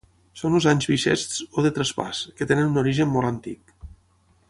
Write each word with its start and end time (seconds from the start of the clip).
Són 0.41 0.55
els 0.59 0.65
anys 0.71 0.87
bixests 0.91 1.43
o 1.61 1.65
de 1.67 1.73
traspàs, 1.77 2.23
que 2.41 2.51
tenen 2.53 2.73
un 2.73 2.83
origen 2.85 3.13
molt 3.17 3.33
antic. 3.33 3.79